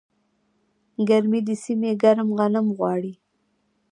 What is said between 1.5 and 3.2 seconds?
سیمې ګرم غنم غواړي.